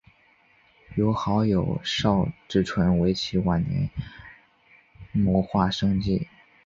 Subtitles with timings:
[0.95, 3.87] 由好友邵志纯为其晚年
[5.13, 6.27] 摹划生计。